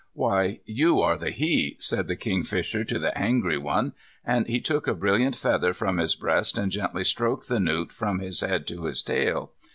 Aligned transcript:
"Why, 0.13 0.61
you 0.65 0.99
are 1.01 1.15
the 1.15 1.29
he," 1.29 1.77
said 1.79 2.07
the 2.07 2.15
Kingfisher 2.15 2.83
to 2.85 2.97
the 2.97 3.15
angry 3.15 3.59
one, 3.59 3.93
and 4.25 4.47
he 4.47 4.59
took 4.59 4.87
a 4.87 4.95
brilliant 4.95 5.35
feather 5.35 5.73
from 5.73 5.99
his 5.99 6.15
breast 6.15 6.57
and 6.57 6.71
gently 6.71 7.03
stroked 7.03 7.47
the 7.47 7.59
newt 7.59 7.91
from 7.91 8.17
his 8.17 8.41
head 8.41 8.65
to 8.69 8.85
his 8.85 9.03
tail. 9.03 9.51